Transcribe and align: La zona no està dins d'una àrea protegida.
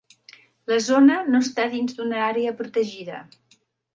La 0.71 0.79
zona 0.85 1.17
no 1.35 1.41
està 1.47 1.67
dins 1.75 1.93
d'una 1.99 2.23
àrea 2.31 2.57
protegida. 2.63 3.21